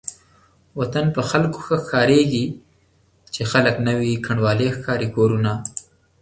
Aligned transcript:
وطن 0.79 1.05
په 1.15 1.21
خلکو 1.29 1.59
ښه 1.65 1.77
ښکاريږي 1.83 2.45
چې 3.33 3.41
خلک 3.51 3.75
نه 3.85 3.93
وي 3.99 4.13
کنډوالې 4.25 4.67
ښکاري 4.77 5.07
کورونه 5.15 5.51